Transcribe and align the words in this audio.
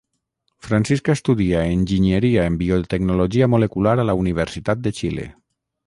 Francisca 0.67 1.15
estudia 1.17 1.59
Enginyeria 1.75 2.47
en 2.53 2.57
Biotecnologia 2.63 3.53
Molecular 3.57 3.97
a 4.07 4.11
la 4.13 4.19
Universitat 4.27 4.87
de 4.89 4.99
Xile. 5.03 5.33